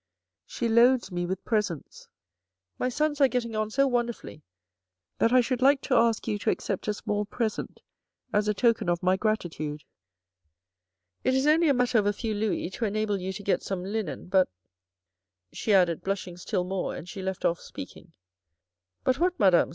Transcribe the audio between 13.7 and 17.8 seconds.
linen. But —"she added, blushing still more, and she left off